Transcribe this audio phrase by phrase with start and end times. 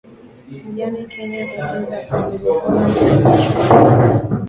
[0.69, 4.23] Mjane Kenya aeleza alivyoporwa mali iliyoachiwa na mumewe